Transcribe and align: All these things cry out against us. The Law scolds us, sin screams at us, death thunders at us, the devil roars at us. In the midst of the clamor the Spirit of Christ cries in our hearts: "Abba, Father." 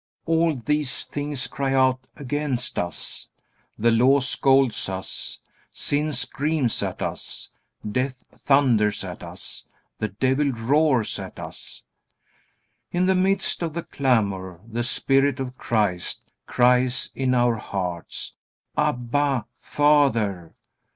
All 0.25 0.55
these 0.55 1.03
things 1.05 1.45
cry 1.45 1.75
out 1.75 1.99
against 2.17 2.79
us. 2.79 3.29
The 3.77 3.91
Law 3.91 4.19
scolds 4.19 4.89
us, 4.89 5.37
sin 5.71 6.11
screams 6.13 6.81
at 6.81 7.03
us, 7.03 7.51
death 7.87 8.25
thunders 8.35 9.03
at 9.03 9.21
us, 9.21 9.65
the 9.99 10.07
devil 10.07 10.51
roars 10.53 11.19
at 11.19 11.37
us. 11.39 11.83
In 12.89 13.05
the 13.05 13.13
midst 13.13 13.61
of 13.61 13.75
the 13.75 13.83
clamor 13.83 14.61
the 14.67 14.83
Spirit 14.83 15.39
of 15.39 15.55
Christ 15.59 16.33
cries 16.47 17.11
in 17.13 17.35
our 17.35 17.57
hearts: 17.57 18.33
"Abba, 18.75 19.45
Father." 19.59 20.55